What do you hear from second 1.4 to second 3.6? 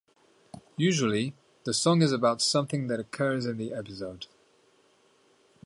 the song is about something that occurs in